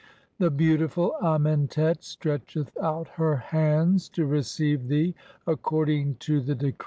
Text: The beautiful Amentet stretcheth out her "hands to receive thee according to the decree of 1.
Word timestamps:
The 0.39 0.49
beautiful 0.49 1.13
Amentet 1.21 2.01
stretcheth 2.01 2.75
out 2.81 3.07
her 3.17 3.35
"hands 3.35 4.09
to 4.17 4.25
receive 4.25 4.87
thee 4.87 5.13
according 5.45 6.15
to 6.21 6.39
the 6.41 6.55
decree 6.55 6.69
of 6.69 6.75
1. 6.79 6.79